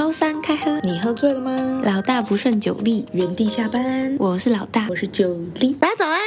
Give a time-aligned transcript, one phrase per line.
[0.00, 1.82] 周三开喝，你喝醉了吗？
[1.84, 4.16] 老大不胜酒力，原地下班。
[4.18, 5.74] 我是老大，我是酒力。
[5.74, 6.18] 大家早安，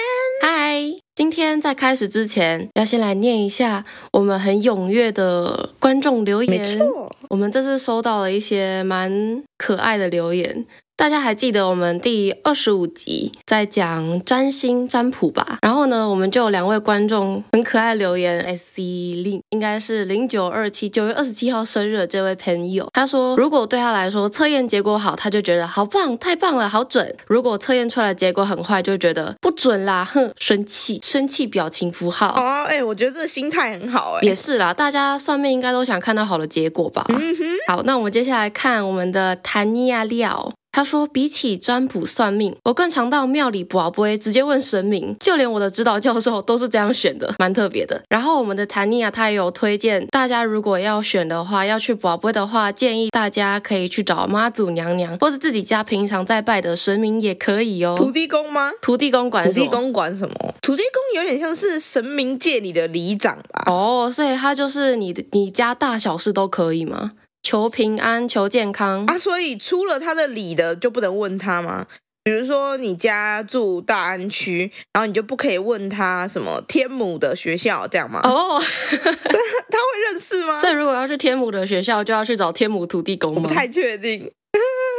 [0.43, 0.79] 嗨！
[1.15, 6.62] 今天在开始之前，要先来念一下我们很踊跃的观众留言。
[6.62, 10.68] 没错，我们这次收到了一些蛮可爱的留言。
[10.96, 15.58] 大家还记得我们第二十五集在讲占星占卜吧？
[15.62, 18.82] 然后呢，我们就有两位观众很可爱留言，S C
[19.23, 32.30] 零应该是零九二七九月二十七号生日的这位朋友，他说如果对他来说测验结果好，他就觉得好棒，太棒了，好准；如果测验出来结果很坏，就觉得不准啦，哼，生气，生气表情符号。
[32.38, 37.03] 哦，哎，我觉得这个心态很好，哎，也是啦，大家算命应该都想看到好的结果吧？
[37.09, 40.53] 嗯哼，好，那我们接下来看我们的谭尼亚廖。
[40.73, 45.16] 他说：“比起占卜算命，我更常到庙里卜卜，直接问神明。
[45.20, 48.04] 就连我的指导教授都是这样选的，蛮特别的。
[48.09, 57.94] 然后我们的谭尼亚他也有推荐大家，如果要选的话，要去卜卜的话，建议大家可以去找妈祖娘娘，或是自己家平常在拜的神明也可以哦。
[57.95, 58.72] 土地公吗？
[58.81, 59.53] 土地公管什么？
[59.53, 60.56] 土地公管什么？
[60.64, 63.72] 土地公有点像是神明界里的里长吧？
[63.72, 67.12] 哦，所以他就是你的，你家大小事都可以吗？”
[67.44, 69.19] 求平安，求健康啊！
[69.19, 71.85] 所以出了他的里的就不能问他吗？
[72.23, 78.22] 比如说你家住大安区，然后你就不可以问他什么天母的学校这样吗？
[78.23, 78.58] 哦，
[78.89, 80.58] 他会认识吗？
[80.61, 83.41] 这如果要去天母的学校，就要去找天母土地公吗？
[83.44, 84.31] 我不太确定。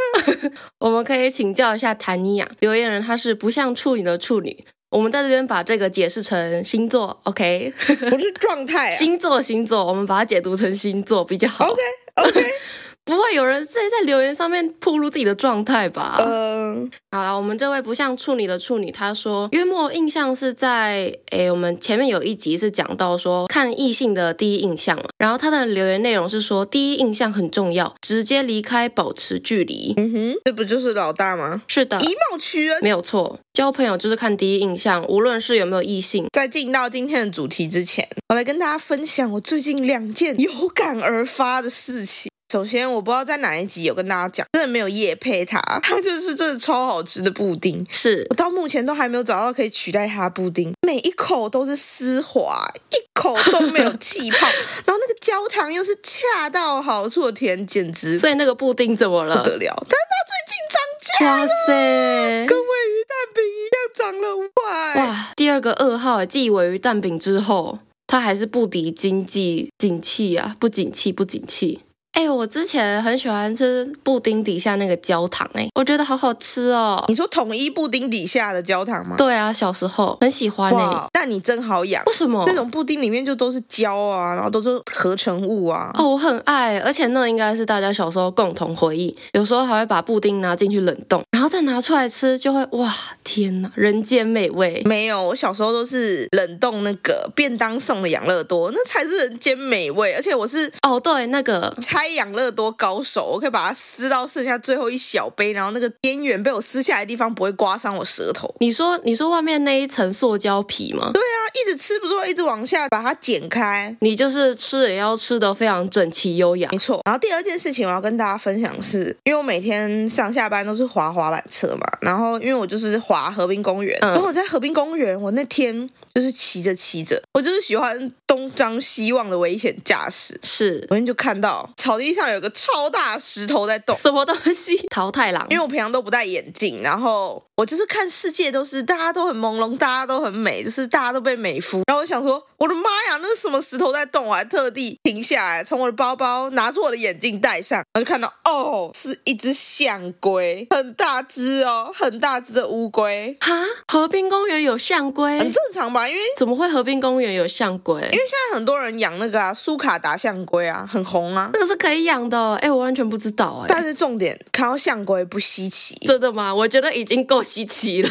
[0.81, 4.63] 我们可以请教一下谭尼亚，留言人他是不像处女的处女。
[4.91, 7.73] 我们在这边把这个解释成星座，OK？
[8.11, 11.81] 不是状态啊， 星座星座，我们把它解读成星座比较好，OK
[12.19, 12.53] Okay.
[13.05, 16.17] 不会有人在在留言上面暴露自己的状态吧？
[16.21, 29.93] 嗯，好了，我们这位不像处女的处女，她说约莫印象是在诶，我们前面有一集是讲到说看异性的第一印象嘛，然后他的留言内容是说第一印象很重要，直接离开，保持距离。
[29.99, 31.63] 嗯哼，这不就是老大吗？
[31.69, 33.39] 是的，以貌取人，没有错。
[33.53, 36.27] 交朋友就是看第一印象，无论是有没有异性。
[36.33, 42.31] 在进到今天的主题之前，我来跟大家分享我最近两件有感而发的事情。
[42.55, 47.85] 首先，我不知道在哪一集有跟大家讲，真的没有夜配它， 它就是真的超好吃的布丁。
[47.91, 54.47] 是我到目前都还没有找到可以取代它的布丁，每一口都是丝滑，一口都没有气泡，
[54.87, 58.17] 然后那个焦糖又是恰到好处的甜，简直。
[58.17, 59.43] 所以那个布丁怎么了？
[59.43, 59.75] 不得了！
[59.89, 60.79] 但它最近涨
[61.19, 65.03] 价了，哇塞，跟鮪鱼蛋饼一样涨了五块。
[65.03, 71.81] 哇，第二个噩耗，继鮪鱼蛋饼之后，它还是不敌经济景气啊，不景气，不景气。
[72.15, 77.05] 哎、欸，我之前很喜欢吃布丁底下那个焦糖、欸，哎，我觉得好好吃哦。
[77.09, 79.17] 你说统一布丁底下的焦糖吗？
[79.19, 81.09] 对啊，小时候很喜欢哎、欸。
[81.13, 82.05] 那你真好养。
[82.07, 82.45] 为什么？
[82.47, 85.91] 那种布丁里面就都是胶啊，然后都是合成物啊。
[85.95, 89.15] 哦，我很爱，而且那应该是大家小时候共同回忆。
[89.33, 92.95] 有时候还会把布丁拿进去冷冻，然后再拿出来吃，就会哇，
[93.25, 94.81] 天哪，人间美味。
[94.85, 100.15] 没有，我小时候都是冷冻那个便当送的养乐多，那才是人间美味。
[100.15, 102.04] 而且我是哦，对，那个拆。
[102.09, 108.53] 养乐多高手，我可以把它撕到剩下最后一小杯，然后那个边缘被我撕下来的地方不会刮伤我舌头。
[108.61, 111.11] 你说，你说外面那一层塑胶皮吗？
[111.13, 113.97] 对啊，一直吃不住一直往下把它剪开。
[114.01, 116.69] 你就是吃也要吃得非常整齐优雅。
[116.73, 117.01] 没错。
[117.05, 125.89] 然后第二件事情我要跟大家分享是，因为我每天上下班都是滑滑板车嘛，然后因为我就是滑河滨公园，嗯、然后我在河滨公园，我那天。
[126.15, 130.39] 就是骑着骑着，我就是喜欢东张西望的危险驾驶。
[130.45, 134.77] 是，昨天就看到草地上有个超大石头在动，什么东西？
[134.91, 135.45] 桃太郎。
[135.51, 141.83] 因为我平常都不戴眼镜，然后我就是看世界都是大家都很朦胧，大家都很美，就是大家都被美肤。
[141.87, 144.27] 然后我想说，我的妈呀，那是什么石头在动？
[144.27, 153.37] 我还特地停下来，从我的包包拿出我的眼镜戴上，然后就看到哦，是一只象龟，很大只哦，很大只的乌龟。
[153.41, 156.09] 哈，河滨公园有象龟，很正常吧？
[156.09, 158.01] 因为怎么会河滨公园有象龟？
[158.01, 161.51] 因为现在很多人养那个啊，苏卡达象龟啊，很红啊。
[161.53, 163.67] 那个是可以养的，哎，我完全不知道哎。
[163.69, 166.53] 但是重点，看到象龟不稀奇，真的吗？
[166.53, 168.11] 我觉得已经够稀奇了，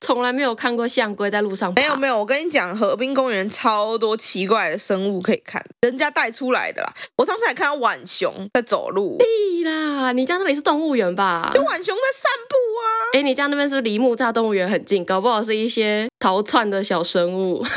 [0.00, 1.72] 从来没有看过象龟在路上。
[1.74, 6.92] 没有没有，我跟你讲，河滨公园超多奇怪的生物可以看，人家带出来的啦。
[7.16, 9.18] 我上次还看到浣熊在走路。
[9.18, 11.52] 屁啦，你家那里是动物园吧？
[11.54, 13.14] 有浣熊在散步啊。
[13.14, 15.04] 哎，你家那边是不是离木栅动物园很近？
[15.04, 17.62] 搞不好是一些逃窜的小生物。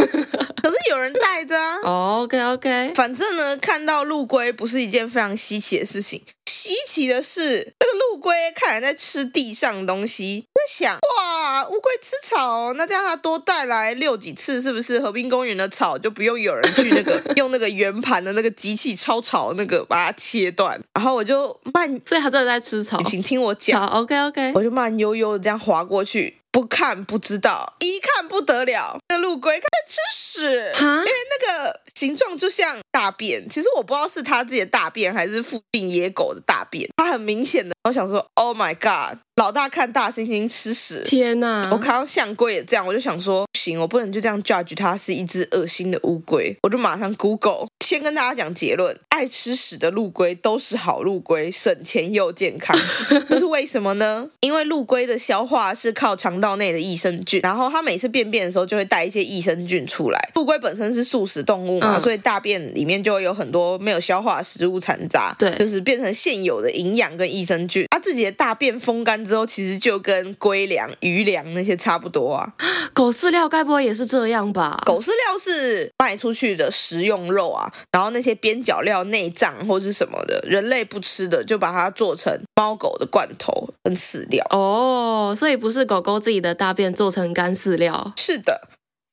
[0.63, 1.77] 可是有人带着啊。
[1.83, 6.21] Oh, OK OK，反正呢，看到陆龟不是一件非常稀奇的事情。
[6.67, 10.45] 稀奇的是，那个陆龟看来在吃地上的东西。
[10.53, 20.77] 在想，哇，乌龟吃草，那这样它多带来遛几次，是不是河滨公园的草就不用有人去那个 用那个圆盘的那个机器超草那个把它切断？
[20.93, 23.01] 然后我就慢，所以它真的在吃草。
[23.03, 23.79] 请听我讲。
[23.79, 26.41] 好，OK OK，我就慢悠悠的这样滑过去。
[26.57, 33.47] 不看不知道，一看不得了，那陆龟开始吃屎，哈因为那个形状就像大便。
[33.47, 37.75] 其实我不知道是它自己的大便还是附近野狗的大便，它很明显的。
[37.87, 41.69] 我想说，Oh my God，老大看大猩猩吃屎，天哪！
[41.71, 47.67] 我看到象龟也这样，我就想说，不行，我不能就这样 judge 它是一只恶心的乌龟，我就马上 Google。
[47.83, 52.77] 先跟大家讲结论：爱吃屎的陆龟都是好陆龟，省钱又健康。
[53.29, 54.29] 这是为什么呢？
[54.41, 60.19] 因为陆龟的消化是靠肠道内的益生菌，然后它每次便便的时候就会带一些益生菌出来。
[60.35, 67.85] 陆龟本身是素食动物嘛，嗯、所以大便里面就会有很多没有消化的食物残渣，对，就是变成现有的营养跟益生菌。
[67.89, 72.53] 它自己的大便风干之后，其实就跟龟粮、鱼粮那些差不多啊。
[72.93, 74.79] 狗饲料该不会也是这样吧？
[74.85, 77.71] 狗饲料是卖出去的食用肉啊。
[77.91, 84.45] 然后那些边角料、内脏或是什么的，人类不吃的，就把它做成猫狗的罐头跟饲料。
[84.51, 88.13] 哦，所以不是狗狗自己的大便做成干饲料？
[88.15, 88.67] 是的。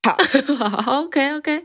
[0.06, 0.16] 好，
[0.82, 1.64] 好，OK OK，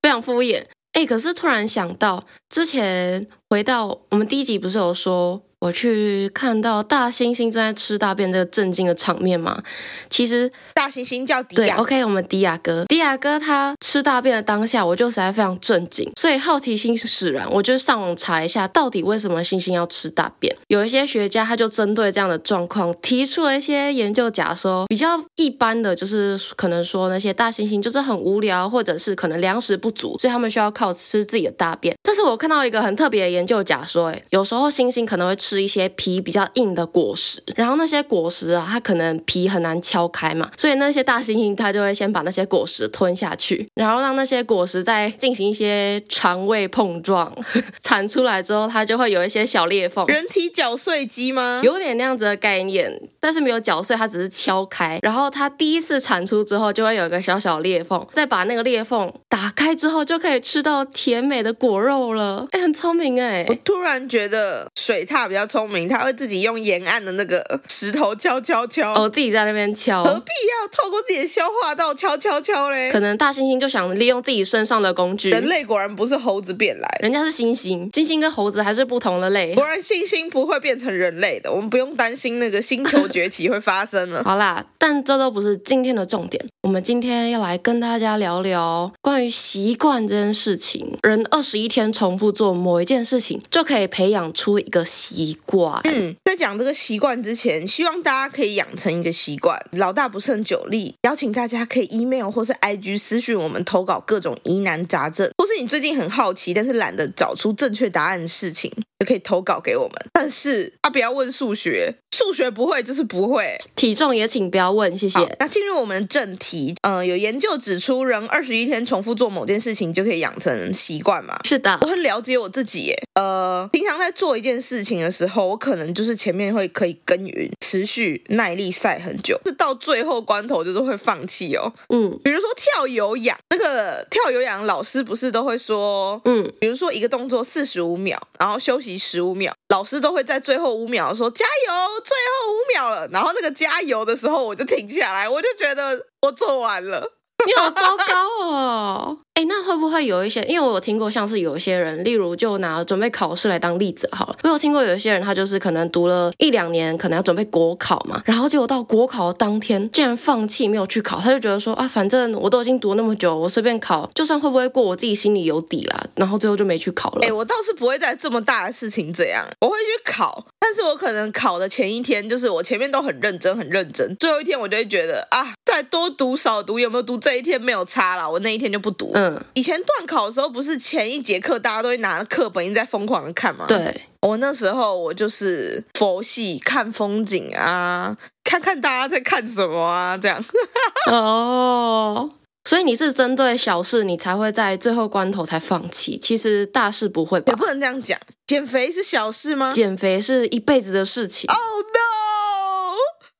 [0.00, 0.64] 非常敷衍。
[0.92, 9.64] 哎，可是突然想到，之前回到我们第一集不是有说，我去看到大猩猩正在吃大便这个震惊的场面吗？
[10.08, 11.74] 其实大猩猩叫迪亚。
[11.74, 20.56] 对，OK，我们迪亚哥，迪亚哥他吃大便的当下，我就实在非常震惊，所以好奇心使然，我就上网查一下，到底为什么猩猩要吃大便？
[20.68, 31.96] 有一些学家他就针对这样的状况提出了一些研究假说，比较一般的就是可能说那些大猩猩就是很无聊，或者是可能粮食不足，所以他们需要靠吃自己的大便。
[32.02, 35.50] 但是我看到一个很特别的研究假说，哎，有时候猩猩可能会吃。
[35.50, 47.36] 吃一些皮比较硬的果实，然后那些果实啊，它可能皮很难敲开嘛，所以那些大猩猩它就会先把那些果实吞下去，然后让那些果实再进行一些肠胃碰撞，
[47.82, 50.06] 产出来之后，它就会有一些小裂缝。
[50.06, 51.60] 人体搅碎机吗？
[51.64, 62.46] 有点那样子的概念，但是没有搅碎，它只是敲开，然后它第一次产出之后，就会有一个小小裂缝，再把那个裂缝打开之后，就可以吃到甜美的果肉了。
[62.52, 63.29] 哎，很聪明哎！
[63.48, 65.46] 我突然觉得水獭比较。
[65.50, 72.88] 聪明，它会自己用沿岸的那个石头敲敲敲，哦，自己在那边敲，何必要透过自己的消化道敲敲敲嘞？
[72.92, 75.30] 可能大猩猩就想利用自己身上的工具。
[75.30, 79.54] 人类果然不是猴子变来，人家是猩猩，猩猩跟猴子还是不同的类。
[79.54, 84.22] 果然猩猩不会变成人类的，我们不用担心那个星球崛起会发生了。
[84.24, 86.44] 好啦，但这都不是今天的重点。
[86.62, 90.96] 我们今天要来跟大家聊聊关于习惯这件事情。
[91.02, 93.18] 人二十一天重复做某一件事
[93.50, 95.36] 就可以培养出一个习。
[95.44, 95.80] 惯。
[95.84, 99.60] 嗯，在讲这个习惯之前，希望大家可以养成一个习惯。
[99.72, 108.70] 老大不胜酒力，邀请大家可以 email 或是 IG 私讯我们投稿各种疑难杂症，或是你最近很好奇但是懒得找出正确答案的事情，
[109.00, 109.94] 就可以投稿给我们。
[110.12, 111.94] 但是、啊、不要问数学。
[112.12, 115.18] 数学不会就是不会，体重也请不要问，谢谢。
[115.38, 121.38] 那进入我们的正题，嗯、呃，有研究指出，人二十一天重复做某件事情就可以养成习惯嘛？
[121.44, 123.02] 是的，我很了解我自己耶。
[123.14, 131.72] 呃，平常在做一件事情的时候，我可能就是前面会可以耕耘，持续耐力赛很久，是到最后关头就是会放弃哦。
[131.88, 141.72] 嗯，比如说跳有氧，那个跳有氧老师不是都会说，嗯，比如说一个动作四十五秒，然后休息十五秒，老师都会在最后五秒说加油。
[142.02, 147.12] 最后五秒了，然后那个加油的时候，我就停下来，我就觉得我做完了。
[147.46, 149.18] 你好糟糕哦！
[149.32, 150.42] 哎，那会不会有一些？
[150.42, 154.36] 因为我有听过，像是有一些人，例如就拿准备考试来当例子好了。
[154.42, 166.04] 我有听过有一些人，他就是可能读了一两年，可能要准备国考嘛，然后结果到国考当天，竟然放弃没有去考，他就觉得说啊，反正我都已经读那么久，我随便考，就算会不会过，我自己心里有底啦。
[166.16, 167.20] 然后最后就没去考了。
[167.26, 179.10] 哎，我倒是不会在这么大的事情这样，我会去考，但是我可能考的前一天，就是我前面都很认真，很认真，最后一天我就会觉得啊，再多读少读，有没有读这一天没有差啦，我那一天就不读。
[179.14, 183.64] 嗯，以前断考的时候，不是前一节课大家都会拿课本一直在疯狂的看吗？
[183.66, 190.44] 对，我那时候我就是佛系看风景啊，看看大家在看什么啊，这样。
[191.10, 192.30] 哦，
[192.62, 196.16] 所以你是针对小事，你才会在最后关头才放弃。
[196.16, 197.50] 其实大事不会吧？
[197.50, 198.16] 也不能这样讲，
[198.50, 199.70] 减肥是小事吗？
[199.70, 201.48] 减肥是一辈子的事情。
[201.48, 202.59] Oh no！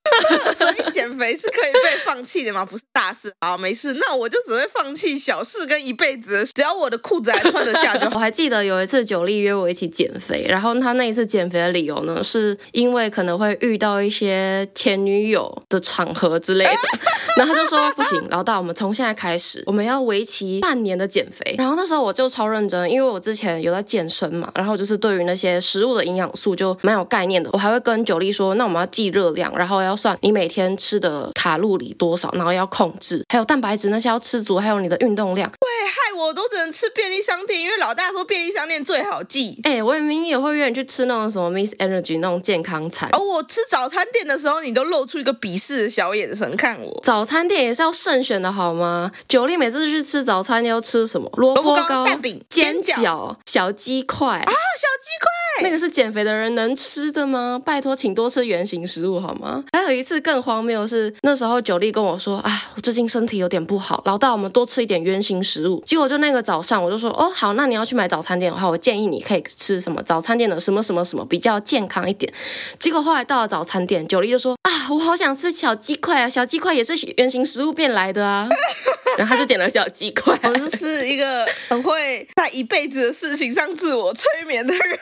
[0.56, 2.64] 所以减肥是可以被放弃的吗？
[2.64, 8.12] 不是大大事， 好，没事，那我就只会放弃小事跟一辈子，只要我的裤子还穿得下就好。
[8.16, 16.70] 我还记得有一次九力约我一起减肥，然后他那一次减肥的理由呢，是因为可能会遇到一些前女友的场合之类的，
[17.36, 21.54] 然后他就说不行，老大，我们从现在开始，我们要为期半年的减肥。
[21.56, 35.50] 然后那时候我就超认真，因为我之前有在健身嘛，然后就是对于那些食物的营养素就蛮有概念的，我还会跟九力说，那我们要记热量，然后要算你每天吃的卡路里多少，然后要控制，还有蛋白质那些要吃足，还有你的运动量。
[35.50, 39.58] 对，害我都只能吃便利商店，因为老大说便利商店最好记。
[39.64, 43.08] 哎，我明明也会愿意去吃那种什么 Miss Energy 那种健康餐。
[43.12, 47.00] 哦，我吃早餐店的时候，你都露出一个鄙视的小眼神看我。
[47.04, 49.10] 早餐店也是要慎选的好吗？
[49.28, 51.30] 九力每次去吃早餐，你要吃什么？
[51.36, 55.30] 萝卜、糕蛋饼、煎饺、小鸡块啊，小鸡块，
[55.62, 57.60] 那个是减肥的人能吃的吗？
[57.64, 59.62] 拜托，请多吃原形食物好吗？
[59.72, 72.32] 还有一次更荒谬的是，那时候九力跟我说：“啊，我最近身体有点不好，老大，我们多吃一点原形食物。”结果就那个早上，我就说：“哦，好，那你要去买早餐店的话，我建议你可以吃什么早餐店的什么什么什么比较健康一点。”
[72.78, 78.48] 结果后来到了早餐店，九力就说：“啊，我好想吃小鸡块啊，小鸡块也是原形食物变来的啊。”
[79.18, 80.38] 然后他就点了小鸡块。
[80.44, 84.98] 我就是一个很会在一辈子的事情上自我催眠的人，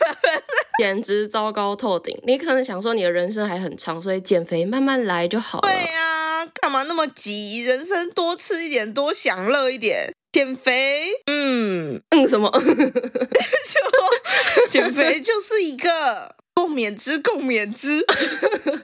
[0.82, 2.16] 简直糟糕透顶。
[2.24, 5.68] 你可能想说你的人生还很长，所以减肥慢慢来就好了。
[5.68, 7.62] 对呀、啊，干嘛那么急？
[7.64, 10.12] 人生多吃一点，多享乐一点。
[10.30, 12.50] 减肥，嗯嗯，什么？
[12.60, 12.62] 就
[14.70, 18.04] 减肥就是一个共勉之，共勉之。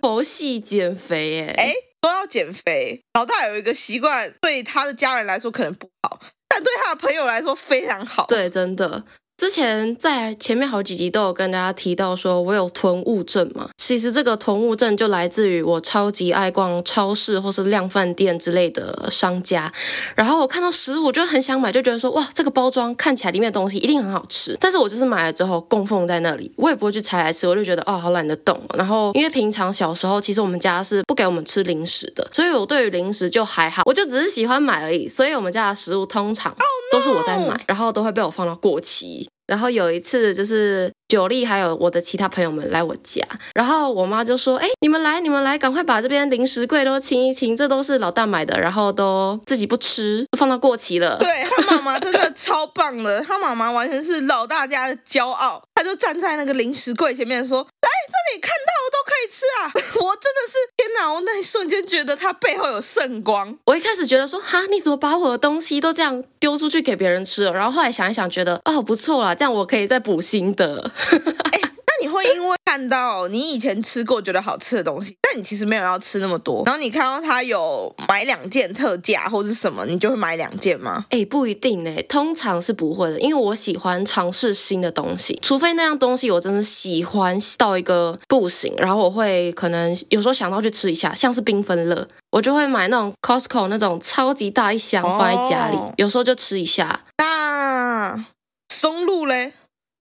[0.01, 1.75] 佛系减肥，哎哎。
[2.05, 8.27] 说要减肥，老大有一个习惯，对他的家人来说可能不好，但对他的朋友来说非常好。
[8.27, 9.03] 对，真的。
[9.37, 13.69] 之前在前面好几集都有跟大家提到，说我有囤物症嘛。
[13.77, 19.71] 其实这个囤物症就来自于我超级爱逛超市或是量贩店之类的商家，
[20.15, 24.57] 然后我看到食物我就很想买，就觉得说哇，这个包装看起来里面的东西一定很好吃。
[24.61, 28.59] 但是我就是买了之后供奉在那里，我也不会去拆来吃，我就觉得哦，好懒得动。
[28.75, 35.09] 然后因为平常小时候其实我们家是不给我们吃零食的，所以我对于零食就还好，我就只是喜欢买而已。
[35.09, 36.55] 所以我们家的食物通常
[36.93, 39.24] 都是我在买，然后都会被我放到过期。
[39.47, 43.23] 然后有一次，就是九力还有我的其他朋友们来我家，
[43.55, 59.71] 然后我妈就说：“哎，你们来，你们来，赶快把这边零食柜都清一清，这都是老大买的，然后都自己不吃，放到过期了。”对，他妈妈真的超棒的，他妈妈完全是老大家的骄傲，就站在那个零食柜前面说：“来，这里看到的都可以吃啊！”
[60.05, 63.57] 我真的是天哪，我那一瞬间觉得他背后有圣光。
[63.67, 69.35] 我一开始觉得说：“哈，你怎么把我的东西都这样丢出去给别人吃了？”然后后来想一想，觉得哦，不错啦。
[69.35, 70.91] 这样我可以再补新的。
[71.11, 81.07] 哎，那你会因为看到你以前吃过觉得好吃的东西，但你其实没有要吃那么多，然后你看到它有买两件特价或是什么，你就会买两件吗？
[81.11, 97.05] 哎，不一定呢，通常是不会的，因为我喜欢尝试新的东西，除非那样东西我真的喜欢到一个不行，然后我会可能有时候想到去吃一下，像是缤纷乐，我就会买那种 Costco 那种超级大一箱放在家里，哦、有时候就吃一下。
[97.19, 98.27] 那
[98.69, 99.53] 松露嘞？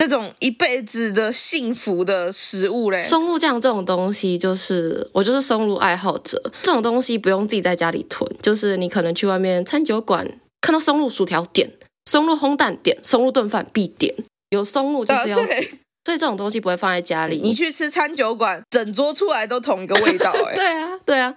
[0.04, 6.52] 这种一辈子的幸福的食物嘞，松露酱这种东西，就是我就是松露爱好者。
[6.62, 10.30] 这种东西不用自己在家里囤，就是你可能去外面餐酒馆
[10.60, 11.72] 看到松露薯条点，
[12.04, 14.14] 松露烘蛋点，松露炖饭必点，
[14.50, 15.64] 有松露就是要点。
[15.64, 15.68] 啊
[16.06, 17.40] 所以这种东西不会放在家里。
[17.42, 20.54] 你去吃餐酒馆，整桌出来都同一个味道 哎。
[20.54, 21.34] 对啊，对啊。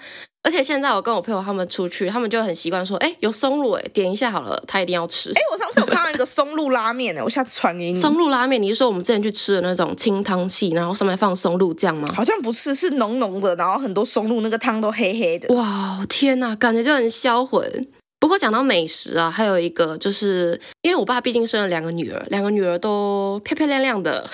[0.47, 5.31] 而且现在我跟我朋友他们出去，他们就很习惯说，哎，有松露哎，点一下好了，他一定要吃。
[5.31, 7.99] 哎，我上次有看到一个松露拉面哎，我下次传给你。
[7.99, 12.09] 松露拉面，你是说我们之前去吃的那种清汤系，然后上面放松露酱吗？
[12.15, 15.53] 好像不是，是浓浓的，然后很多松露，那个汤都黑黑的。
[15.53, 17.89] 哇，天哪，感觉就很销魂。
[18.21, 24.31] 不过讲到美食啊，还有一个就是，因为我爸毕竟生了两个女儿，两个女儿都漂漂亮亮的。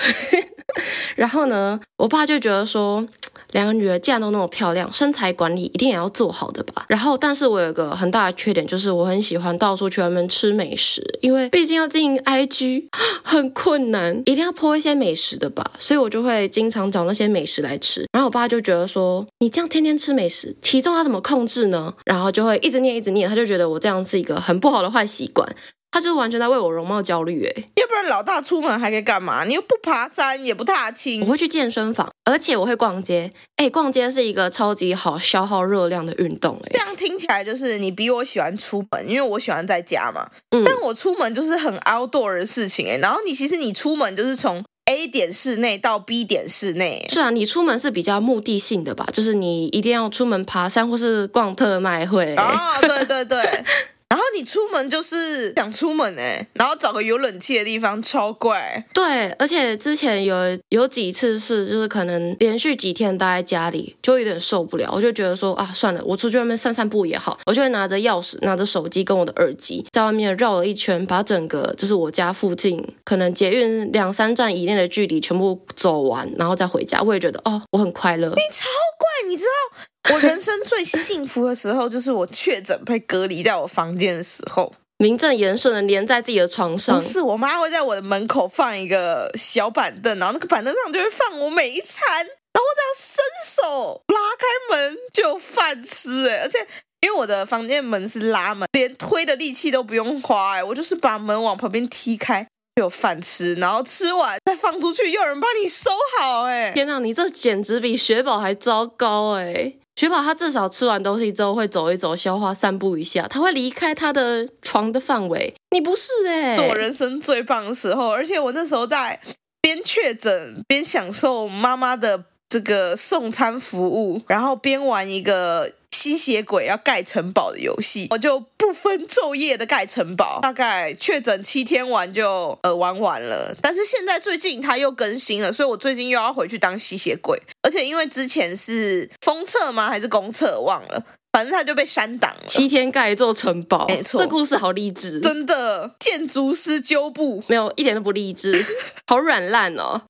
[1.17, 3.05] 然后呢，我爸就觉得说，
[3.53, 6.85] 两个女儿既然都那么漂亮，身材管理一定也要做好的吧。
[6.89, 12.89] 然后，但是我有个很大的缺点，就是我很喜欢到处去外面吃美食，因为毕竟要经营 IG
[13.23, 15.71] 很困难，一定要 po 一些美食的吧。
[15.79, 18.05] 所以我就会经常找那些美食来吃。
[18.13, 21.95] 然后我爸就觉得说，你这样天天吃美食，体重要怎么控制呢？
[22.05, 25.47] 然后就会一直念一直念，他就觉得我这样是一个很不好的坏习惯。
[25.93, 29.45] 他就完全在为我容貌焦虑哎，要不然老大出门还可以干嘛？
[29.45, 31.21] 你又不爬山，也不踏青。
[31.21, 33.31] 我会去健身房，而且我会逛街。
[33.57, 36.71] 哎，逛街是一个超级好消耗热量的运动哎。
[36.73, 40.27] 这样听起来就是你比我喜欢出门，因为我喜欢在家嘛。
[40.51, 40.65] 嗯。
[40.65, 42.97] 但我出门就是很 outdoor 的事情哎。
[42.97, 47.07] 然后你其实你出门就是从 A 点室内到 B 点室内。
[47.11, 49.07] 是啊，你出门是比较目的性的吧？
[49.13, 52.35] 就是你一定要出门爬山或是逛特卖会。
[52.35, 53.39] 啊、哦，对对对。
[54.13, 58.85] 然后你出门就是想出门哎，然后找个有冷气的地方，超怪。
[58.93, 60.37] 对，而且之前有
[60.69, 67.39] 有几次是，就是可能连续几天待在家里，就有点受不了，我就觉得说啊，算了，我出去外面散散步也好。
[67.47, 77.01] 我就会拿着钥匙、拿着手机跟我的耳机，在外面绕了一圈，把整个就是我家附近可能捷运两三站以内的距离全部走完，然后再回家。
[77.01, 78.29] 我也觉得哦，我很快乐。
[78.29, 78.67] 你超
[78.99, 79.87] 怪，你知道？
[80.13, 87.01] 我人生最幸福的时候，就是我确诊被隔离在我房间的时候，名正言顺的黏在自己的床上。
[87.01, 96.29] 不是，我妈会在我的门口放一个小板凳，然后那个板凳上就会放我每一餐，然后这样伸手拉开门就有饭吃。
[96.29, 96.59] 哎，而且
[97.01, 102.43] 因为我的房间门是拉门，连推的力气都不用花，哎，我就是把门往旁边踢开
[102.77, 106.43] 就有饭吃，然后吃完再放出去，又有人帮你收好。
[106.45, 109.75] 哎，天哪，你这简直比雪宝还糟糕哎！
[109.97, 115.55] 雪宝他至少吃完东西之后会走一走、消化、散步一下，他会离开他的床的范围。
[115.71, 119.21] 你不是哎、是我人生最棒的时候，而且我那时候在
[119.61, 125.73] 边确诊边享受妈妈的这个送餐服务，然后边玩一个。
[126.03, 133.55] 吸血鬼要盖城堡的游戏，我就不分昼夜的盖城堡，大概确诊七天玩就呃玩完了。
[133.63, 137.41] 但是现在最近它又更新了，所以我最近又要回去当吸血鬼。
[137.63, 139.89] 而且因为之前是封测吗？
[139.89, 140.61] 还是公测？
[140.61, 142.43] 忘了，反正它就被删档了。
[142.49, 145.95] 七天盖一座城堡，没错，这故事好励志，真的。
[146.01, 148.67] 建筑师揪布，没有一点都不励志，
[149.07, 150.03] 好软烂哦。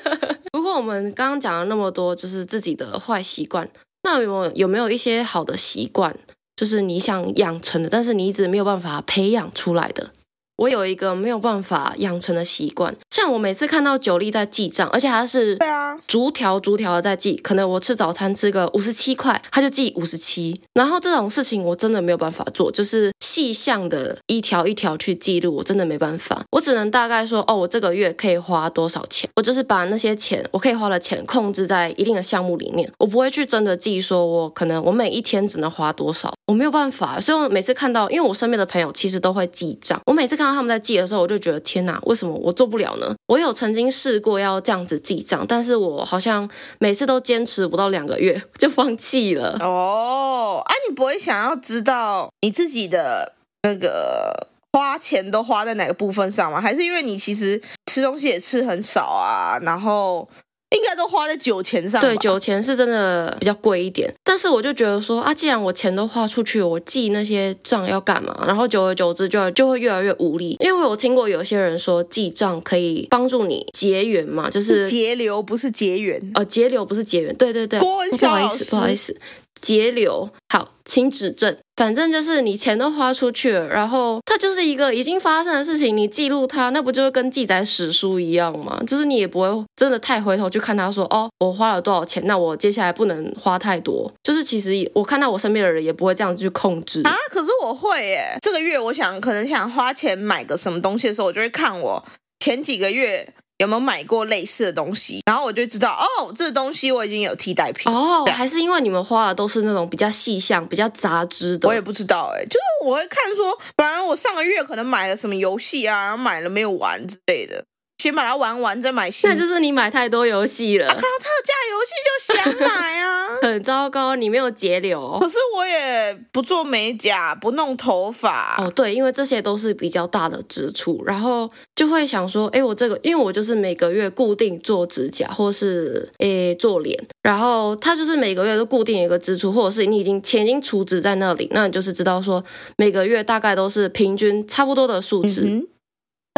[0.52, 3.66] 不过我们刚刚讲了那么多，就是自己的坏习惯。
[4.02, 6.16] 那有有没有一些好的习惯，
[6.56, 10.10] 就是你想养成的，但是你一直没有办法培养出来的？
[10.56, 40.58] 我有一个没有办法养成的习惯，像我每次看到九力在记账，而且他是对啊，逐条逐条的在记，可能我吃早餐吃个五十七块，他就记五十七，然后这种事情我真的没有办法做，就是细项的一条一条去记录，我真的没办法，我只能大概说，哦，我这个月可以花多少钱，我就是把那些钱我可以花的钱控制在一定的项目里面，我不会去真的记，说我可能我每一天只能花多少，我没有办法，所以我每次看到，因为我身边的朋友其实都会记账，我每次看到。
[40.58, 43.07] 他们在记的时候，我就觉得天哪，为什么我做不了呢？
[43.26, 46.48] 我有曾经试过要这样子记账，但是我好像
[46.78, 49.56] 每次都坚持不到两个月就放弃了。
[49.60, 56.60] 哦，啊，你不会想要知道你自己的那个花钱都花在哪个部分上吗？
[56.60, 60.28] 还是因为你其实吃东西也吃很少啊，然后？
[60.70, 62.00] 应该都花在酒钱上。
[62.00, 64.12] 对，酒钱是真的比较贵一点。
[64.22, 68.44] 但是我就觉得说啊，既然我钱都花出去，我记那些账要干嘛？
[68.46, 70.56] 然后久而久之就就会越来越无力。
[70.60, 76.20] 因为我有听过有些人说记账可以帮助你结缘嘛，就是节流不是结缘。
[76.34, 77.34] 呃，节流不是结缘。
[77.36, 79.16] 对对对，郭文不好意思，不好意思。
[79.60, 81.56] 节流好，请指正。
[81.76, 88.82] 反正就是你钱都花出去了，然后它就是一个已经发生的事情，你记录它，那不就是跟记载史书一样吗？
[88.84, 94.12] 就是你也不会真的太回头去看他说，哦，我花了多少钱，那我接下来不能花太多。
[94.24, 97.14] 就是其实我看到我身边的人也不会这样去控制啊。
[97.30, 102.04] 可是我会耶，这个月我想可能想花钱买个什么东西的时候，我就会看我
[102.40, 103.32] 前几个月。
[103.58, 105.20] 有没有买过类似的东西？
[105.26, 108.24] 然后我就知道哦，这个东西我已经有替代品哦。
[108.26, 111.68] 还是因为你们花的都是那种比较细项、比较杂支的？
[111.68, 117.64] 我也不知道哎，就是我会看说，本来我上个月可能买了什么游戏啊，然后买了没有玩之类的。
[117.98, 119.28] 先把它玩完再买新。
[119.28, 120.86] 那就是你买太多游戏了。
[120.86, 125.18] 啊，看到特价游戏就想买啊， 很糟糕，你没有节流。
[125.20, 128.54] 可是我也不做美甲，不弄头发。
[128.58, 142.44] 哦，对，因为这些都是比较大的支出，然后就会想说，哎，我这个，因为我就是每个月固定做指甲或是诶做脸，然后它就是每个月都固定一个支出，或者是你已经钱已经储值在那里，那你就是知道说
[142.76, 145.42] 每个月大概都是平均差不多的数字。
[145.44, 145.66] 嗯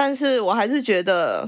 [0.02, 1.46] 但是我还是觉得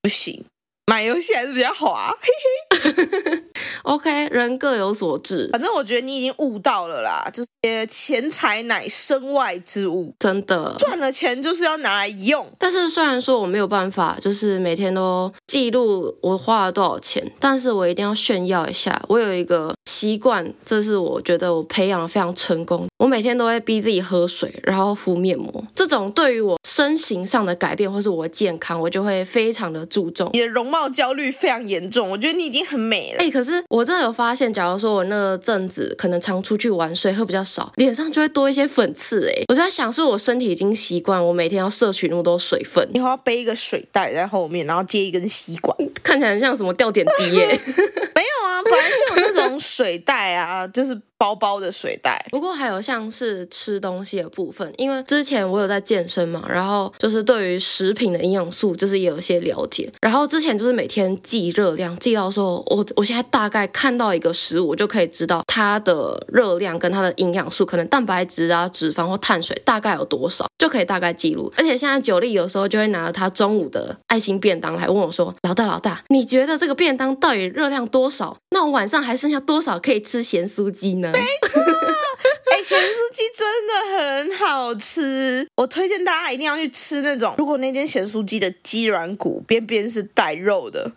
[0.00, 0.42] 不行，
[0.86, 2.16] 买游戏还是比较滑。
[2.18, 2.80] 嘿
[3.22, 3.44] 嘿。
[3.82, 12.50] OK，人各有所志，反正我觉得你已经悟到了啦，就是钱财乃身外之物，真的赚了钱就是要拿来用。
[12.58, 22.86] 但是虽然说我没有办法，就是每天都记录我花了多少钱，但是我一定要炫耀一下，我有一个习惯，这是我觉得我培养的非常成功。
[22.98, 25.62] 我每天都会逼自己喝水，然后敷面膜。
[25.92, 30.30] 这种对于我身形上的改变或是我的健康，我就会非常的注重。
[30.32, 33.18] 你的容貌焦虑非常严重，我觉得你已经很美了。
[33.18, 33.82] 哎，可是我。
[33.84, 39.28] 真的有发现，假如说我那阵子可能常出去玩，水喝比较少， 脸上就会多一些粉刺。
[39.28, 42.88] 哎，我就在想，是我身体已经习惯我每天要摄取那么多水分。
[42.94, 47.48] 以后要背一个水袋在后面，然后接一根吸管， 看起来很像什么吊点滴耶？
[48.14, 51.00] 没有啊，本来就有那种水袋啊， 就是。
[51.22, 71.52] 包包的水袋，不过还有像是吃东西的部分，因为之前我有在健身嘛，然后就是对于食品的营养素就是也有些了解，然后之前就是每天记热量，记到说我我现在大概看到一个食物，我就可以知道它的热量跟它的营养素，可能蛋白质啊、脂肪或碳水大概有多少，就可以大概记录。
[71.56, 78.36] 而且现在九力有时候就会拿着他中午的爱心便当来问我说：“老大老大，你觉得这个便当到底热量多少？
[78.52, 87.34] 那我晚上还剩下多少可以吃咸酥鸡呢？”没错，哎、欸，咸酥鸡真的很好吃，我推荐大家一定要去吃那种。
[87.38, 90.92] 如果那间咸酥鸡的鸡软骨边边是带肉的，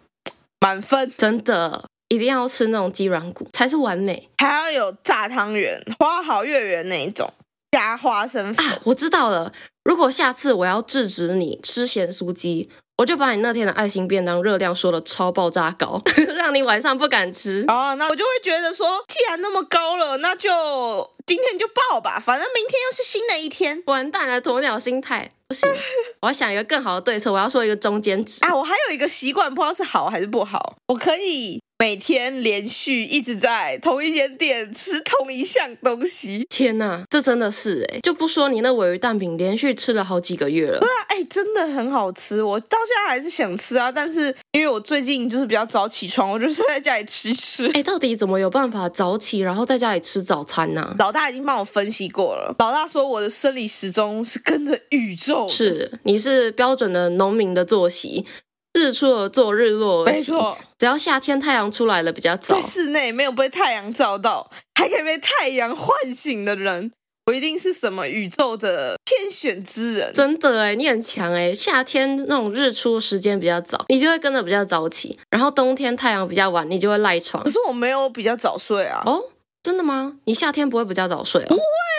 [0.60, 4.30] 满分，真的一定要吃那种鸡软骨才是完美。
[4.38, 7.34] 还要有炸汤圆，花好月圆那一种，
[7.72, 8.66] 加花生粉。
[8.66, 12.70] 啊，我知道了，如果下次我要制止你吃咸酥鸡。
[12.98, 16.02] 我就把你那天的爱心便当热量说的超爆炸高，
[16.38, 17.94] 让你晚上不敢吃啊。
[17.96, 20.50] 那我就会觉得说，既然那么高了，那就
[21.26, 23.84] 今天就爆吧，反正明天又是新的一天。
[23.88, 25.70] 完蛋了，鸵鸟心态不行，
[26.22, 27.34] 我要想一个更好的对策。
[27.34, 31.62] 我要说一个中间值啊，我还有一个习惯，不知道是好还是不好，我可以。
[31.78, 40.80] 每天连续一直在同一间店吃同一项东西，天哪，这真的是哎，就不说你那鮪鱼蛋饼连续吃了好几个月了。
[40.80, 43.92] 对啊，哎，真的很好吃，我到现在还是想吃啊。
[43.92, 47.70] 但是因为我最近就是比较早起床，我就是在家里吃吃。
[47.76, 50.96] 哎，到底怎么有办法早起，然后在家里吃早餐呢？
[50.98, 58.26] 老大已经帮我分析过了，老大说我的生理时钟是跟着宇宙，是你是标准的农民的作息。
[58.76, 60.32] 日出而作，日落而息。
[60.34, 66.92] 没错，只要夏天太阳出来了比较早，在室内没有被太阳照到，还可以被太阳唤醒的人，
[67.28, 70.12] 我一定是什么宇宙的天选之人。
[70.14, 71.56] 真的哎，你很强哎！
[71.56, 77.44] 夏天那种日出时间比较早，你就会跟着比较早起；然后冬天太阳比较晚，你就会赖床。
[77.44, 79.02] 可是我没有比较早睡啊。
[79.06, 79.24] 哦，
[79.64, 80.18] 真的吗？
[80.26, 81.48] 你夏天不会比较早睡啊？
[81.48, 81.95] 不会啊。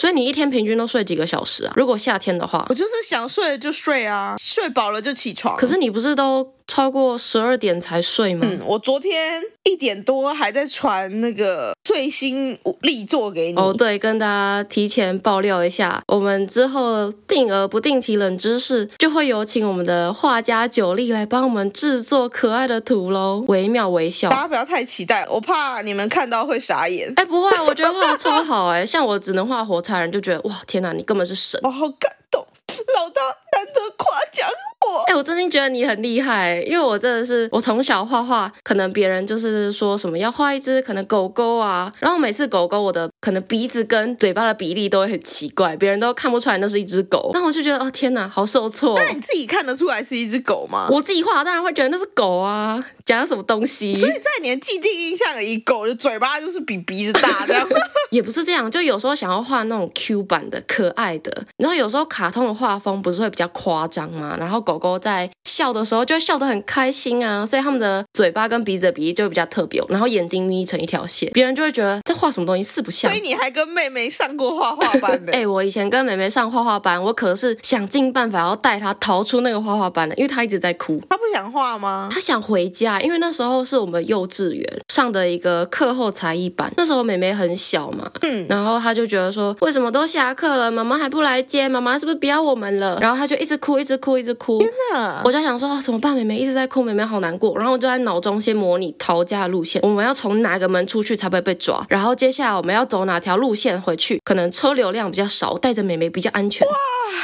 [0.00, 1.72] 所以你一天平均都睡几个小时啊？
[1.76, 5.54] 如果夏天的话，我就是想睡就睡啊，睡饱了就起床。
[5.58, 8.46] 可是你不是都超过十二点才睡吗？
[8.48, 13.58] 嗯，我昨天一点多还在传那个最新力作给你。
[13.58, 24.30] 哦，对，跟大家提前爆料一下，我们之后定额不定期冷知识就会有请我们的画家九力来帮我们制作可爱的图喽，惟妙惟肖。
[24.30, 27.12] 大家不要太期待，我怕你们看到会傻眼。
[27.18, 31.58] 哎，不会，我觉得画的超好哎，像我只能画火柴人，就觉得哇，天哪，你根本是神。
[31.64, 32.46] 我好感动，
[32.94, 33.20] 老大
[33.52, 35.02] 难得夸奖我。
[35.02, 48.94] 哎、欸，我真心觉得你很厉害，因为我真的是我从小画画，可能别人就是说什么要画一只可能狗狗啊，然后每次狗狗我的可能鼻子跟嘴巴的比例都会很奇怪，别人都看不出来那是一只狗，那我就觉得哦天哪，好受挫。
[48.96, 50.88] 那你自己看得出来是一只狗吗？
[50.90, 53.92] 我自己画当然会觉得那是狗啊，讲什么东西？
[53.92, 57.68] 所以在你的既定印象里，狗的嘴巴就是比鼻子大这样。
[58.10, 64.36] 也不是这样，就有时候想要画那种 Q 版的可爱的，然后有时候卡通的画风不是会比较夸张嘛？
[64.38, 73.10] 然后狗狗在笑的时候就会笑得很开心啊，所以他们的嘴巴跟鼻子的比例就会比较特别，然后眼睛眯成一条线，别人就会觉得这画什么东西四不像。
[73.10, 75.32] 所以你还跟妹妹上过画画班的？
[75.34, 81.00] 哎、欸，我以前跟妹妹上画画班，我可是想尽办法要带她逃出那个画画班的，因为她一直在哭。
[81.08, 82.08] 她不想画吗？
[82.10, 88.10] 她想回家，因为那时候是我们幼稚园上的一个课后才艺班，那时候妹妹很小嘛。
[88.22, 91.68] 嗯，然后她就觉得说，为什么都下课了，妈妈还不来接？
[91.68, 92.98] 妈妈是不是不要我们了？
[93.00, 94.58] 然后他就一直哭，一直哭，一直哭。
[94.58, 95.22] 天哪！
[95.24, 96.16] 我就想说，啊，怎么办？
[96.16, 97.56] 妹妹一直在哭，妹妹好难过。
[97.56, 101.86] 然后我就在脑中先模拟逃家的路线，我们要从哪个门出去才不会被抓？
[101.88, 104.20] 然后接下来我们要走哪条路线回去？
[104.24, 106.66] 可能车流量比较少，带着妹妹比较安全。
[106.66, 106.74] 哇！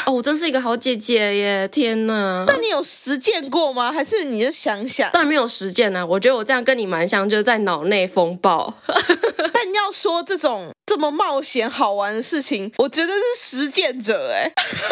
[0.07, 1.69] 哦，我真是一个好姐姐耶！
[1.69, 2.45] 天哪！
[2.47, 3.91] 那你有实践过吗？
[3.93, 5.11] 还是你就想想？
[5.13, 6.05] 当然没有实践啊！
[6.05, 8.75] 我觉得我这样跟你蛮像，就是在脑内风暴。
[8.87, 10.71] 但要说这种。
[10.87, 14.51] 这么冒险好玩的事情，我觉得是实践者哎。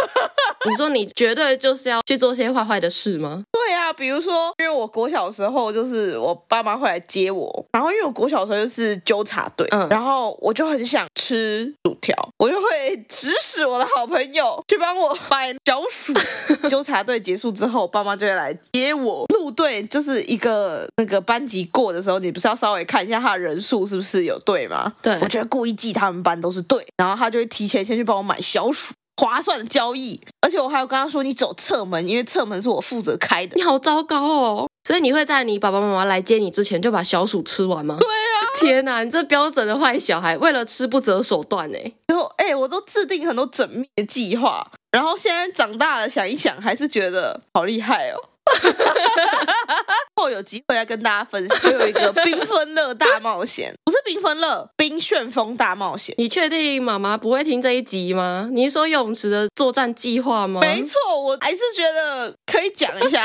[0.69, 3.45] 你说你绝对就是要去做些坏坏的事吗？
[3.85, 12.67] 对啊，比如说，因为我国小的时候就是我爸妈会来接我，然后因为我国小的时候就是纠察队，嗯，然后我就很想吃薯条，我就会
[13.09, 16.15] 指使我的好朋友去帮我买小薯。
[16.67, 19.27] 纠察队结束之后，爸妈就会来接我。
[19.29, 24.95] 路队就是一个那个班级过的时候，你不是要稍微看一下他的人数是不是有对吗？
[25.03, 25.75] 对，我觉得故意。
[25.75, 30.21] 记他们班都是对，然后他就会提前先去帮我买小薯，划算的交易。
[30.41, 33.55] 而且我还有跟他说，你走侧门，因为侧门是我负责开的。
[33.57, 34.69] 你好糟糕哦！
[34.87, 37.97] 所以你会在你爸爸妈妈来接你之前就把小鼠吃完吗？
[37.99, 38.37] 对啊！
[38.57, 41.93] 天哪，你这标准的坏小孩，为了吃不择手段哎！
[42.07, 48.21] 然后哎，我都制定很多缜密的计划，然后现在长大了想一想，还是觉得好厉害哦。
[50.17, 56.15] 后有机会再跟大家分享，有一个缤纷乐大冒险，不是缤纷乐，冰旋风大冒险。
[56.19, 58.49] 你确定妈妈不会听这一集吗？
[58.53, 60.61] 你是说游泳池的作战计划吗？
[60.61, 63.25] 没错，我还是觉得可以讲一下。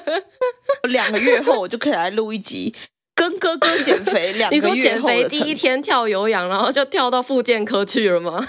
[0.88, 2.74] 两个月后我就可以来录一集，
[3.14, 4.32] 跟哥哥减肥。
[4.34, 8.46] 两个月后， 你说减肥第一天跳有氧，然后就跳到复健科去了吗？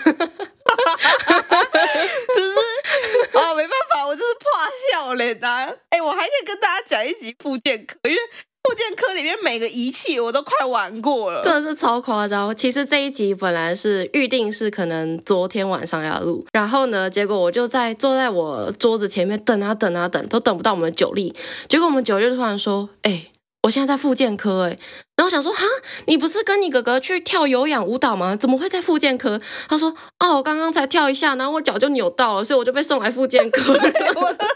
[2.35, 5.47] 只是啊，没办法，我就是怕笑脸的。
[5.89, 8.17] 哎，我还可以跟大家讲一集复健科，因为
[8.63, 12.55] 复健科里面每个仪器我都快玩过了，真的是超夸张。
[12.55, 21.35] 其实这一集本来是预定是可能昨天晚上要录，然后呢，结果我就在坐在我桌子前面等啊等啊等，都等不到我们九力。
[21.69, 23.27] 结果我们九力就突然说：“哎。”
[23.65, 24.77] 我现在在复健科哎，
[25.15, 25.63] 然后我想说哈，
[26.07, 28.35] 你不是跟你哥哥去跳有氧舞蹈吗？
[28.35, 29.39] 怎么会在复健科？
[29.69, 33.71] 他说哦，我刚刚才跳一下，然后我脚就扭到了，所以我就被送来复健科。
[33.73, 33.79] 我
[34.33, 34.47] 的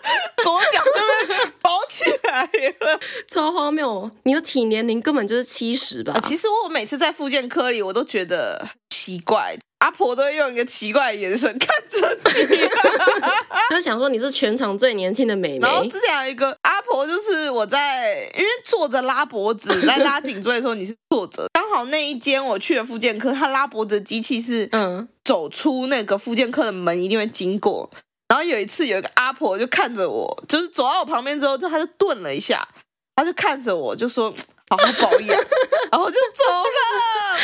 [0.43, 4.11] 左脚都被包起来了， 超荒谬！
[4.23, 6.19] 你的体年龄根本就是七十吧？
[6.25, 9.57] 其实我每次在复健科里，我都觉得奇怪。
[9.79, 12.69] 阿婆都会用一个奇怪的眼神看着你，
[13.69, 15.65] 他想说你是全场最年轻的美眉。
[15.65, 27.89] 然后之前有一个阿婆，就是我在因为坐着拉脖子，在拉颈椎的时候你是坐着，刚好那一间我去了复健科，他拉脖子的机器是嗯走出那个复健科的门一定会经过。
[28.27, 32.67] 然后有一次有一个阿婆就看着我，就是走到我旁边之后，就他就顿了一下，
[33.15, 34.33] 他就看着我就说
[34.69, 35.29] 好好保养，
[35.91, 37.39] 然后就走了。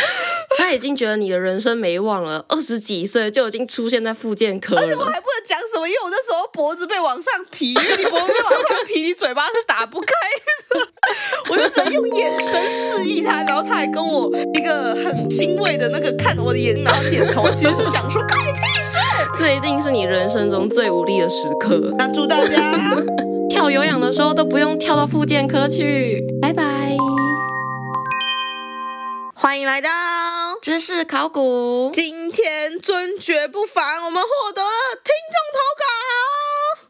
[0.57, 4.81] 他已经觉得你的人生没望了，二十几岁就已经出现在复健科了。
[4.81, 10.87] 而且我还不能讲什么，因为我那时候脖子被往上提，因为你脖子被往上提， 你嘴巴是打不开的。
[11.49, 18.99] 我就只能用眼神示意他，然后他还跟我一个很欣慰的那个看我的眼，然后点头，其实是想说干你屁事。
[19.37, 21.91] 这一定是你人生中最无力的时刻。
[21.97, 22.95] 那祝大家
[23.55, 26.21] 跳有氧的时候都不用跳到复健科去。
[26.41, 26.97] 拜拜。
[29.33, 29.89] 欢迎来到
[30.61, 31.89] 知识考古。
[31.93, 34.67] 今天尊爵不凡，我们获得了
[35.01, 35.85] 听众投稿。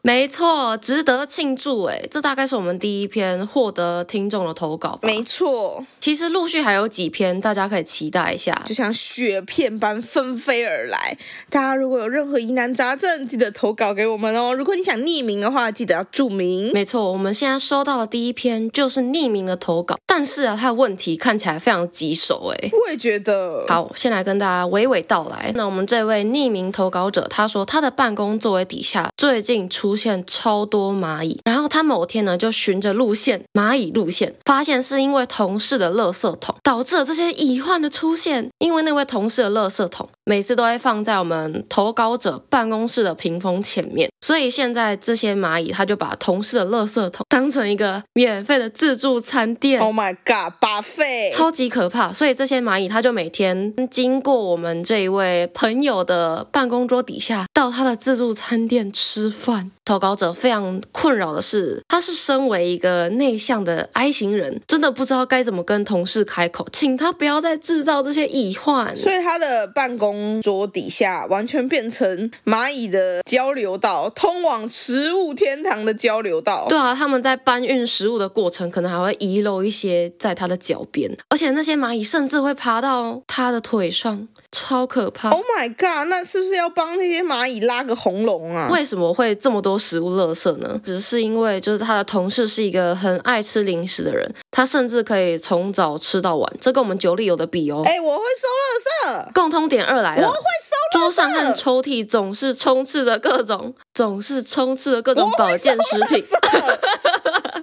[0.02, 2.02] 没错，值得庆祝哎！
[2.10, 5.00] 这大概是我们第一篇获得听众的投稿吧。
[5.02, 11.18] 没错，其实陆续还有几篇，大家可以期待一下，就像雪片般纷飞而来。
[11.50, 14.54] 大家如果有任何疑难杂症，记得投稿给我们哦。
[14.54, 16.70] 如果你想匿名的话，记得要注明。
[16.72, 22.70] 没错，我们现在收到的第一篇就是匿名的投稿，但是啊，他的问题看起来非常棘手哎。
[22.70, 23.64] 我也觉得。
[23.66, 25.50] 好，先来跟大家娓娓道来。
[25.56, 38.48] 那我们这位匿名投稿者，他说他的办公座位底下最近出出现超多蚂蚁，然后他某天呢就循着路线蚂蚁路线，发现是因为同事的垃圾桶导致了这些蚁患的出现。
[38.58, 49.80] 因为那位同事的垃圾桶每次都会放在我们投稿者办公室的屏风前面，所以现在这些蚂蚁他就把同事的垃圾桶当成一个免费的自助餐店。
[49.80, 52.12] Oh my god，把费超级可怕！
[52.12, 59.70] 所以这些蚂蚁他就每天经过我们这一位朋友的办公桌底下，到他的自助餐店吃饭。
[59.84, 68.94] 投稿者非常困扰的是，他是身为一个内向的 I 型人，真的不知道该怎么跟同事开口，请他不要再制造这些隐患。
[68.94, 76.66] 所以他的办公桌底下完全变成蚂蚁的交流道，通往食物天堂的交流道。
[76.68, 84.26] 对啊，他们在搬运食物的过程，可能还会遗漏一些在他的脚边，而且那些蚂蚁甚至会爬到他的腿上。
[84.66, 88.68] 超可怕！Oh my god，那是不是要帮那些蚂蚁拉个红龙啊？
[88.72, 90.76] 为什么会这么多食物垃圾呢？
[90.84, 97.80] 只是因为就是他的同事是一个很爱吃零食的人，他甚至可以从早吃到晚，这跟我们酒里有的比哦。
[97.86, 99.32] 哎，我会收垃圾。
[99.32, 101.00] 共通点二来了，我会收垃圾。
[101.00, 106.24] 桌上和抽屉总是充斥着各种，总是充斥着各种保健食品。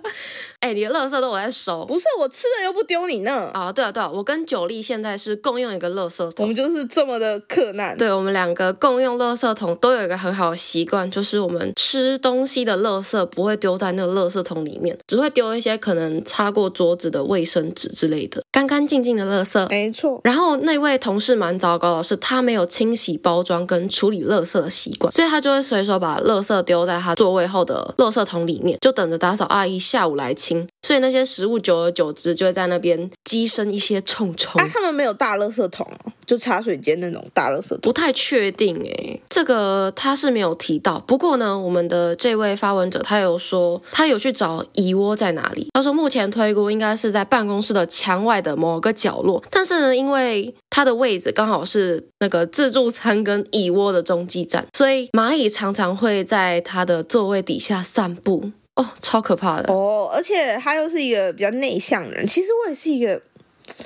[0.63, 3.33] 哎、欸，你的垃圾都我在收，不是我吃了又不丢你那。
[3.47, 7.97] 啊，对啊，对啊，我跟九力现在是共用一个垃圾桶，我们就是这么的克难。
[7.97, 19.67] 对，我们两个共用垃圾桶，都有一个很好的习惯，就是我们吃东西的垃圾不会丢在那个垃圾桶里面，只会丢一些可能擦过桌子的卫生纸之类的，干干净净的垃圾。
[19.67, 20.21] 没错。
[20.23, 30.52] 然后那位同事蛮糟糕的是，他没有清洗包装跟处理垃圾的习惯，所以他就会随手把垃圾丢在他座位后的垃圾桶里面，就等着打扫阿姨下午来清。
[30.53, 34.61] 清，所以那些食物久而久之就会在那边滋生一些虫虫。
[34.61, 37.79] 啊，他们没有大垃圾桶哦，就茶水间那种大垃圾桶。
[37.81, 40.99] 不太确定诶，这个他是没有提到。
[40.99, 45.67] 不过呢，我们的这位发文者他有说，他有去找蚁窝在哪里。
[45.73, 58.51] 他说目前推估应该是在办公室的墙外的某个角落，但是呢，因为他的位置刚好是那个自助餐跟蚁窝的中继站，所以蚂蚁常常会在他的座位底下散步。
[58.75, 60.09] 哦，超可怕的哦！
[60.11, 62.27] 而且他又是一个比较内向的人。
[62.27, 63.21] 其实我也是一个，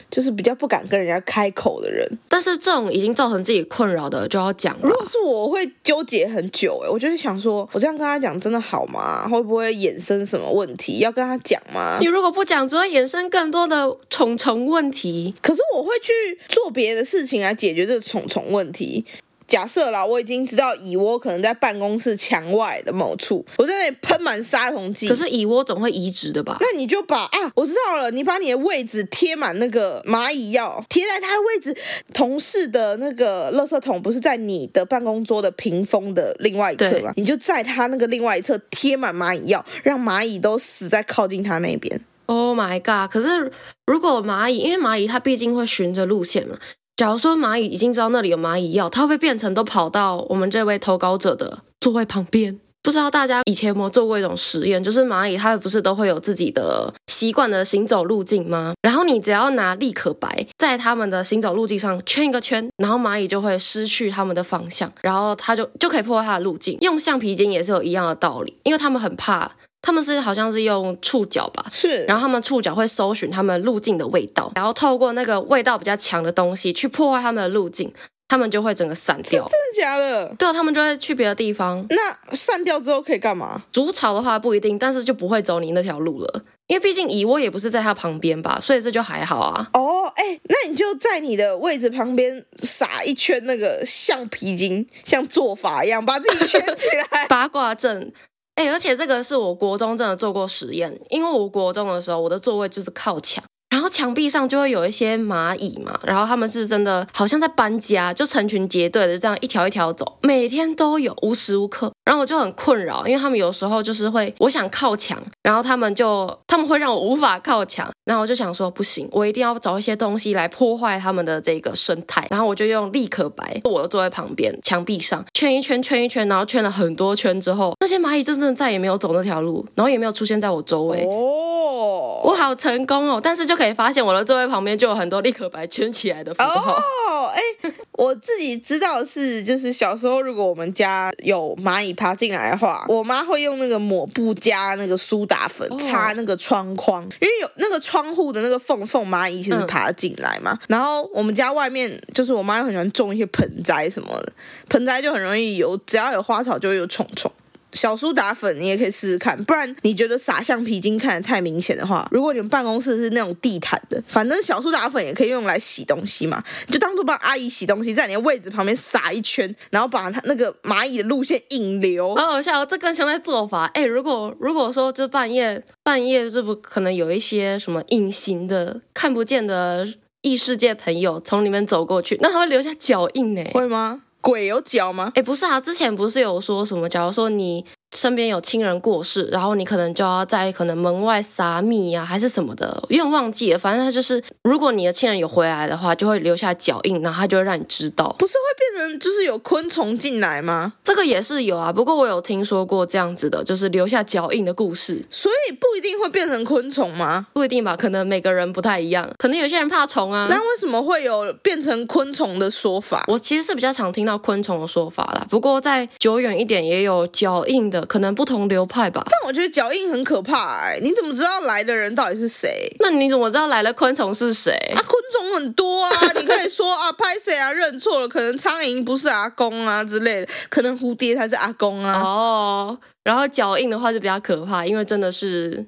[0.10, 2.08] 就是比较不敢跟人家开口的人。
[2.30, 4.78] 但是这种已经造成自己困扰的，就要讲。
[4.82, 6.82] 如果是我，我会纠结很久。
[6.86, 9.28] 哎，我就会想说，我这样跟他讲真的好吗？
[9.28, 11.00] 会不会衍生什么问题？
[11.00, 11.97] 要跟他讲吗？
[12.00, 15.36] 你如果不讲，只会衍生更多的重重问题。
[15.41, 16.13] 可是我会去
[16.47, 19.06] 做别的事情来解决这个重重问题。
[19.47, 25.07] 假设啦，我已经知道蚁窝可能在办公室墙外的某处，我在那里喷满杀虫剂。
[25.07, 26.57] 可是蚁窝总会移植的吧？
[26.60, 31.81] 那你就把啊，我知道了，你把你的位置贴满那个蚂蚁药，贴在它的位置。
[32.13, 37.13] 同事的那个垃圾桶不是在你的办公桌的屏风的另外一侧吗？
[37.15, 42.01] 你就在他那个另外一侧贴满蚂蚁药，让蚂蚁都死在靠近他那边。
[42.25, 43.10] Oh my god！
[43.10, 43.49] 可是
[43.86, 46.57] 如果蚂蚁，因为蚂蚁它毕竟会循着路线嘛。
[46.97, 52.60] 假如说蚂蚁已经知道那里有蚂蚁药，它会不会变成都跑到我们这位投稿者的座位旁边？
[52.81, 58.73] 不知道大家以前有没有做过一种实验，就是蚂蚁它不是都会有自己的习惯的行走路径吗？
[58.81, 66.79] 然后你只要拿立可白在它们的行走路径上圈一个圈，然后蚂蚁就会失去它们的方向，然后它就就可以破坏它的路径。
[66.81, 69.51] 用橡皮筋也是有一样的道理，因为它们很怕。
[69.88, 77.89] 他们是好像是用触角吧，是，然后他们触角会搜寻他们路径的味道，然后透过那个味道比较强的东西去破坏他们的路径，
[78.28, 79.47] 他们就会整个散掉。
[79.47, 80.36] 真的假的？
[80.38, 81.86] 对啊，他们就会去别的地方。
[81.89, 83.63] 那散掉之后可以干嘛？
[83.71, 89.69] 筑巢的话不一定，但是就不会走你那条路了，因为毕竟蚁窝也不是在它旁边吧，所以这就还好啊。
[89.71, 98.12] 哦，哎，那你就在你的位置旁边撒一圈那个橡皮筋，像做法一样把自己圈起来， 八卦阵。
[98.58, 103.43] 哎，而且这个是我国中真的做过实验，因为我国中的时候，我的座位就是靠墙。
[103.78, 111.92] 然后墙壁上就会有一些蚂蚁嘛，然后他们是真的好像在搬家，就成群结队的这样一条一条走，每天都有，无时无刻。
[112.04, 122.26] 然后我就很困扰，因为他们有时候就是会，我想靠墙，然后他们就他们会让我无法靠墙，然后我就想说不行，我一定要找一些东西来破坏他们的这个生态。
[122.32, 131.04] 然后我就用立可白，我就坐在旁边墙壁上圈一圈圈一圈，然后圈了很多圈之后，那些蚂蚁真的再也没有走那条路，然后也没有出现在我周围。
[131.04, 133.66] 哦，我好成功哦，但是就可以。
[133.73, 136.73] 发现我的座位旁边就有很多立可白圈起来的符号。
[136.73, 150.58] 哦，哎，我自己知道是，就是小时候如果我们家有蚂蚁爬进来的话，我妈会用那个抹布加那个苏打粉擦那个窗框，因为有那个窗户的那个缝缝，蚂蚁其实爬进来嘛。
[150.67, 154.34] 然后我们家外面就是我妈又很喜欢种一些盆栽什么的，
[154.69, 157.32] 盆栽就很容易有，只要有花草就会有虫虫。
[157.78, 172.16] 小苏打粉你也可以试试看，不然你觉得撒橡皮筋看得太明显的话，如果你们办公室是那种地毯的，反正小苏打粉也可以用来洗东西嘛，你就当做帮阿姨洗东西，在你的位置旁边撒一圈，然后把它那个蚂蚁的路线引流。
[172.16, 173.66] 好好笑，这更像在做法。
[173.76, 179.88] 哎，如果如果说这半夜半夜这不可能有一些什么隐形的看不见的
[180.22, 183.44] 异世界朋友从里面走过去，那他会留下脚印呢？
[183.54, 184.02] 会吗？
[184.28, 185.13] 鬼有脚吗？
[185.16, 186.90] 哎，不是啊，之前不是有说什么？
[186.90, 193.58] 假如说你身边有亲人过世，然后你可能就要在可能门外撒米啊，还是什么的，有点忘记了。
[193.58, 198.13] 反正他就是，如果你的亲人有回来的话，就会留下脚印，然后他就会让你知道。
[198.19, 200.73] 不是会变成就是有昆虫进来吗？
[200.84, 205.06] 这个也是有啊，不过我有听说过这样子的，就是留下脚印的故事。
[205.10, 207.28] 所以不一定会变成昆虫吗？
[207.34, 210.28] 不一定吧，可能每个人不太一样，可能有些人怕虫啊。
[210.30, 213.06] 那为什么会有变成昆虫的说法？
[213.08, 219.04] 我其实是比较常听到昆虫的说法啦，不过再久远一点也有脚印的，可能不同流派吧。
[219.06, 222.76] 但我觉得脚印很可怕哎、欸，你怎么知道来的人到底是谁？
[222.80, 224.52] 那你怎么知道来了昆虫是谁？
[224.76, 232.02] 啊，昆虫很多啊，你可以说啊，拍谁啊，认错了，可能苍蝇不是阿公啊之类的，可能蝴蝶才是阿公啊。
[232.02, 235.66] 哦，然后脚印的话就比较可怕，因为真的是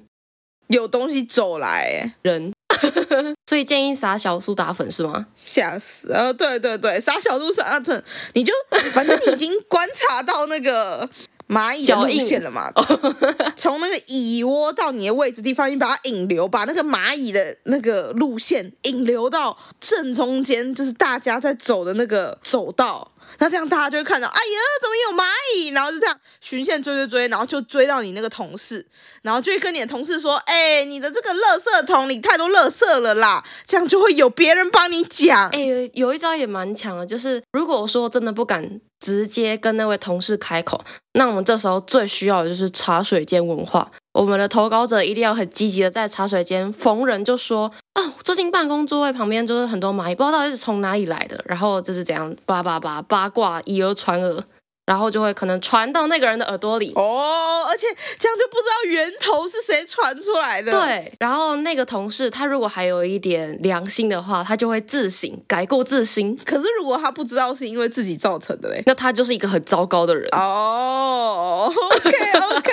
[0.68, 2.52] 有东西走来人。
[3.46, 5.26] 所以建议撒小苏打粉是吗？
[5.34, 6.12] 吓死！
[6.12, 8.52] 呃，对对对，撒小苏打粉，你就
[8.92, 11.06] 反正你已经观察到那个
[11.50, 12.70] 蚂蚁的路线了嘛，
[13.56, 23.10] 从那个蚁窝到你的位置地方，你把它引流，把那个蚂蚁的那个路线引流到正中间，就是大家在走的那个走道。
[23.38, 25.68] 那这样大家就会看到，哎呀，怎么有蚂蚁？
[25.68, 28.86] 然后就这样循线追追追，然后就追到你那个同事，
[29.22, 35.48] 然后就会跟你的同事说，哎，你的这个垃圾桶里太多垃圾了啦，这样就会有别人帮你讲。
[35.50, 40.80] 哎，有一招也蛮强的，就是如果说真的不敢直接跟那位同事开口，
[41.12, 43.90] 那我们这时候最需要的就是茶水间文化。
[44.12, 54.42] 我们的投稿者一定要很积极的在茶水间逢人就说啊，最近办公座位旁边就是很多蚂蚁，不知道到底是从哪里来的，然后就是怎样叭叭叭八卦以讹传讹。
[54.86, 57.86] 然后就会可能传到那个人的耳朵里哦，而且
[58.18, 60.72] 这样就不知道源头是谁传出来的。
[60.72, 66.36] 对，然后那个同事他如果还有一点良心的话，他就会自省改过自新。
[66.44, 71.72] 可是如果他不知道是因为自己造成的嘞，那他就是一个很糟糕的人哦。
[71.72, 72.72] OK OK OK，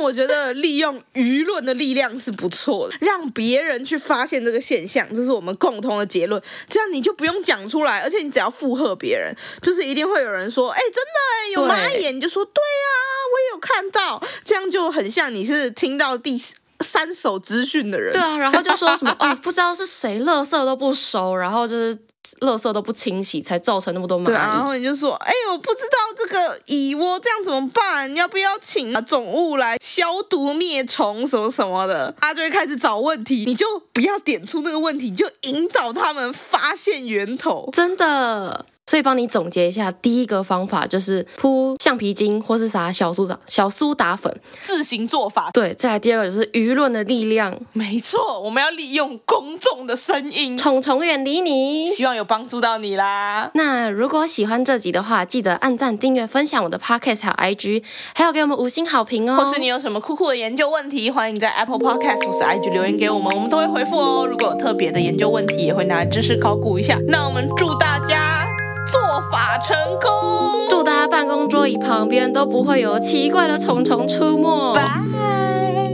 [0.00, 6.42] 我觉得利用舆论的力量是不错的，让别人去发现这个现象，这是我们共同的结论。
[6.68, 9.32] 这样你就不用讲出来，而且你只要附和别人，
[9.62, 10.80] 就是一定会有人说，哎。
[10.96, 12.88] 真的有蚂蚁，你就说对啊，
[13.30, 16.40] 我也有看到，这样就很像你是听到第
[16.80, 18.12] 三手资讯的人。
[18.14, 21.94] 对啊，然后就说什么哦，不知道是谁，乐色都不熟，然后就是
[22.40, 24.24] 垃圾都不清洗，才造成那么多蚂蚁。
[24.26, 28.14] 对啊，然后你就说，哎，我不知道这个蚁窝这样怎么办？
[28.16, 32.14] 要不要请总务来消毒灭虫什么什么的？
[32.20, 37.70] 他就会开始找问题，你就不要点出那个问题，你就引导他们发现源头。
[37.72, 38.66] 真的。
[38.88, 44.32] 所以帮你总结一下，第一个方法就是铺橡皮筋，或是啥小苏打小苏打粉，
[44.62, 45.50] 自行做法。
[45.52, 47.58] 对，再来第二个就是舆论的力量。
[47.72, 51.90] 没错，我们要利用公众的声音，虫虫远离你。
[51.90, 53.50] 希望有帮助到你啦。
[53.54, 57.82] 那如果喜欢这集的话，记得按赞、订阅、分享我的 Podcast 还有 IG，
[58.14, 59.36] 还有给我们五星好评哦。
[59.36, 64.24] 或是你有什么酷酷的研究问题，欢迎在 Apple Podcast 或是 IG 留言给我们，我们都会回复哦。
[64.24, 66.96] 如果有特别的研究问题，也会拿来知识考古一下。
[67.08, 68.55] 那我们祝大家。
[68.96, 74.74] 做法成功，祝大家办公桌椅旁边都不会有奇怪的虫虫出没。
[74.74, 74.82] 拜
[75.12, 75.90] 拜。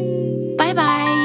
[0.57, 1.22] 拜拜。